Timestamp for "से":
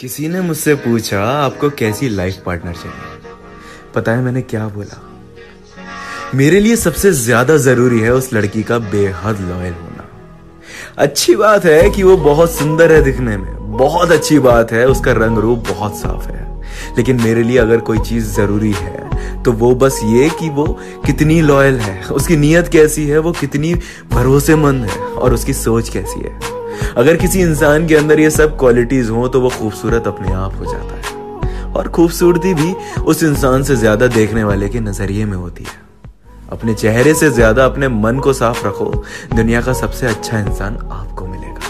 33.62-33.76, 37.14-37.30